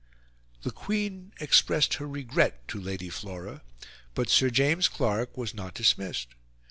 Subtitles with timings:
[0.63, 3.61] The Queen expressed her regret to Lady Flora,
[4.15, 6.29] but Sir James Clark was not dismissed.